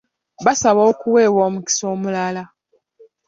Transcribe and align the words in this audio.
Baasaba 0.45 0.81
okuweebwa 0.91 1.41
omukisa 1.49 1.83
omulala. 1.93 2.43